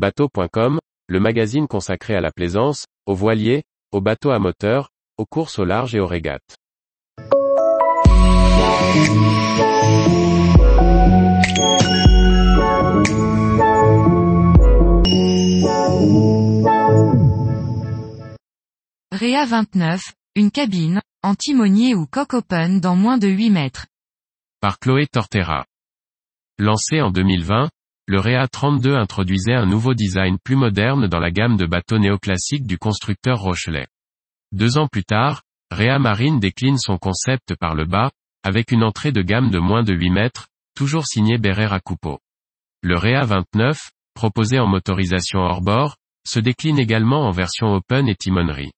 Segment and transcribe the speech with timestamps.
[0.00, 0.78] Bateau.com,
[1.08, 4.88] le magazine consacré à la plaisance, aux voiliers, aux bateaux à moteur,
[5.18, 6.56] aux courses au large et aux régates.
[19.12, 23.84] Réa 29, une cabine, en timonier ou coque open dans moins de 8 mètres.
[24.62, 25.66] Par Chloé Tortera.
[26.58, 27.68] Lancé en 2020,
[28.10, 32.66] le Réa 32 introduisait un nouveau design plus moderne dans la gamme de bateaux néoclassiques
[32.66, 33.86] du constructeur Rochelet.
[34.50, 38.10] Deux ans plus tard, Réa Marine décline son concept par le bas,
[38.42, 42.18] avec une entrée de gamme de moins de 8 mètres, toujours signé Berrera Coupeau.
[42.82, 43.78] Le Réa 29,
[44.14, 45.94] proposé en motorisation hors bord,
[46.26, 48.72] se décline également en version open et timonerie.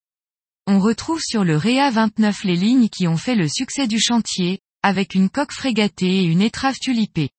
[0.66, 4.60] On retrouve sur le Réa 29 les lignes qui ont fait le succès du chantier,
[4.83, 7.30] avec une coque frégatée et une étrave tulipée.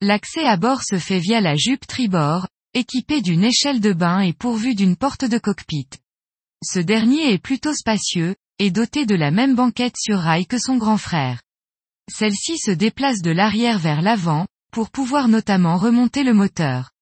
[0.00, 4.32] L'accès à bord se fait via la jupe tribord, équipée d'une échelle de bain et
[4.32, 5.88] pourvue d'une porte de cockpit.
[6.64, 10.76] Ce dernier est plutôt spacieux, et doté de la même banquette sur rail que son
[10.76, 11.42] grand frère.
[12.08, 16.92] Celle-ci se déplace de l'arrière vers l'avant, pour pouvoir notamment remonter le moteur.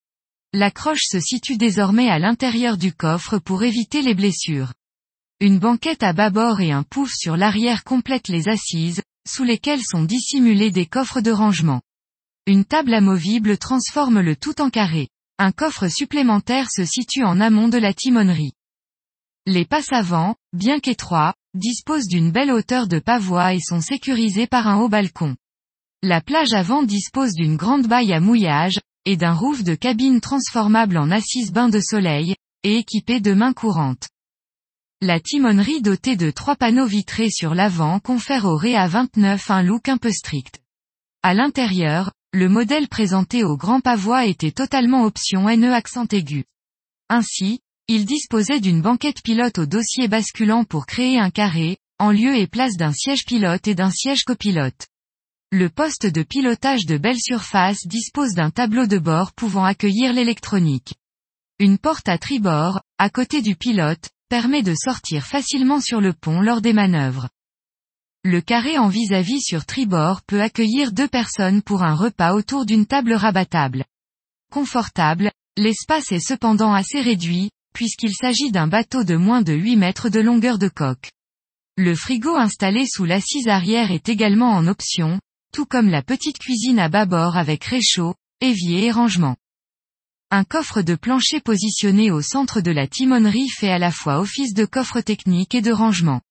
[0.55, 4.72] La croche se situe désormais à l'intérieur du coffre pour éviter les blessures.
[5.41, 10.05] Une banquette à bâbord et un pouf sur l'arrière complètent les assises, sous lesquelles sont
[10.05, 11.83] dissimulés des coffres de rangement.
[12.48, 15.08] Une table amovible transforme le tout en carré.
[15.39, 18.53] Un coffre supplémentaire se situe en amont de la timonerie.
[19.47, 24.69] Les passes avant, bien qu'étroits, disposent d'une belle hauteur de pavois et sont sécurisés par
[24.69, 25.34] un haut balcon.
[26.03, 30.98] La plage avant dispose d'une grande baille à mouillage, et d'un roof de cabine transformable
[30.98, 34.08] en assise bain de soleil, et équipé de mains courantes.
[35.00, 39.88] La timonerie dotée de trois panneaux vitrés sur l'avant confère au Réa 29 un look
[39.88, 40.60] un peu strict.
[41.22, 46.45] À l'intérieur, le modèle présenté au grand pavois était totalement option NE accent aigu.
[47.09, 52.37] Ainsi, il disposait d'une banquette pilote au dossier basculant pour créer un carré, en lieu
[52.37, 54.87] et place d'un siège pilote et d'un siège copilote.
[55.50, 60.93] Le poste de pilotage de belle surface dispose d'un tableau de bord pouvant accueillir l'électronique.
[61.59, 66.43] Une porte à tribord, à côté du pilote, permet de sortir facilement sur le pont
[66.43, 67.31] lors des manœuvres.
[68.28, 72.84] Le carré en vis-à-vis sur tribord peut accueillir deux personnes pour un repas autour d'une
[72.84, 73.84] table rabattable.
[74.50, 80.09] Confortable, l'espace est cependant assez réduit, puisqu'il s'agit d'un bateau de moins de 8 mètres
[80.09, 81.12] de longueur de coque.
[81.76, 85.20] Le frigo installé sous l'assise arrière est également en option,
[85.53, 89.36] tout comme la petite cuisine à bâbord avec réchaud, évier et rangement.
[90.32, 94.53] Un coffre de plancher positionné au centre de la timonerie fait à la fois office
[94.53, 96.22] de coffre technique et de rangement.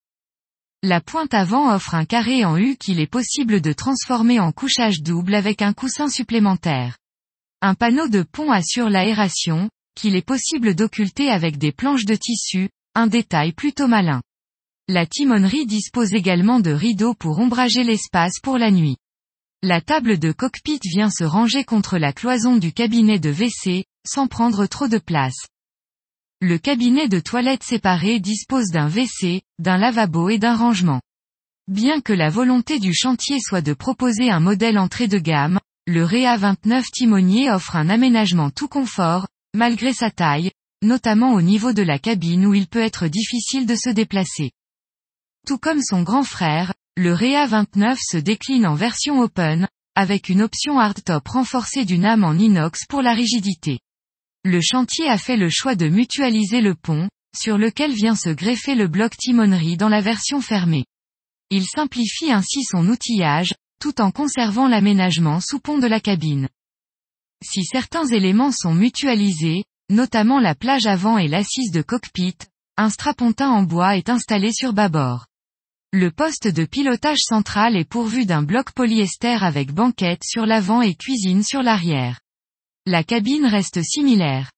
[0.84, 5.02] La pointe avant offre un carré en U qu'il est possible de transformer en couchage
[5.02, 6.98] double avec un coussin supplémentaire.
[7.62, 12.70] Un panneau de pont assure l'aération, qu'il est possible d'occulter avec des planches de tissu,
[12.94, 14.22] un détail plutôt malin.
[14.88, 18.98] La timonerie dispose également de rideaux pour ombrager l'espace pour la nuit.
[19.64, 24.28] La table de cockpit vient se ranger contre la cloison du cabinet de WC, sans
[24.28, 25.48] prendre trop de place.
[26.42, 31.02] Le cabinet de toilette séparé dispose d'un WC, d'un lavabo et d'un rangement.
[31.70, 36.04] Bien que la volonté du chantier soit de proposer un modèle entrée de gamme, le
[36.04, 40.52] Réa 29 timonier offre un aménagement tout confort, malgré sa taille,
[40.84, 44.52] notamment au niveau de la cabine où il peut être difficile de se déplacer.
[45.48, 50.42] Tout comme son grand frère, le Réa 29 se décline en version open, avec une
[50.42, 53.80] option hardtop renforcée d'une âme en inox pour la rigidité.
[54.48, 58.76] Le chantier a fait le choix de mutualiser le pont, sur lequel vient se greffer
[58.76, 60.86] le bloc timonerie dans la version fermée.
[61.50, 66.48] Il simplifie ainsi son outillage, tout en conservant l'aménagement sous pont de la cabine.
[67.44, 72.38] Si certains éléments sont mutualisés, notamment la plage avant et l'assise de cockpit,
[72.78, 75.26] un strapontin en bois est installé sur bâbord.
[75.92, 80.94] Le poste de pilotage central est pourvu d'un bloc polyester avec banquette sur l'avant et
[80.94, 82.20] cuisine sur l'arrière.
[82.88, 84.52] La cabine reste similaire.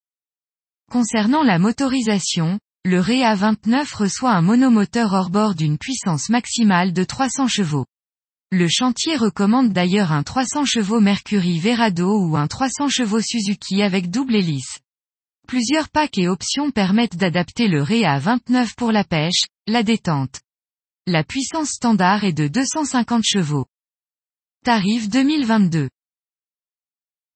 [0.91, 7.05] Concernant la motorisation, le Réa 29 reçoit un monomoteur hors bord d'une puissance maximale de
[7.05, 7.85] 300 chevaux.
[8.51, 14.09] Le chantier recommande d'ailleurs un 300 chevaux Mercury Verado ou un 300 chevaux Suzuki avec
[14.09, 14.79] double hélice.
[15.47, 20.41] Plusieurs packs et options permettent d'adapter le Réa 29 pour la pêche, la détente.
[21.05, 23.67] La puissance standard est de 250 chevaux.
[24.65, 25.87] Tarif 2022.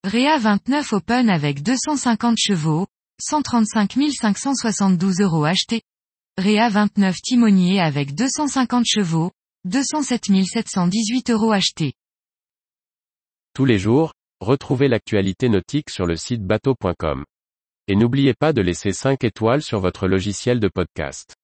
[0.03, 2.87] Réa 29 Open avec 250 chevaux,
[3.21, 5.83] 135 572 euros achetés.
[6.39, 9.29] Réa 29 Timonier avec 250 chevaux,
[9.65, 11.93] 207 718 euros achetés.
[13.53, 17.23] Tous les jours, retrouvez l'actualité nautique sur le site bateau.com
[17.87, 21.35] et n'oubliez pas de laisser 5 étoiles sur votre logiciel de podcast.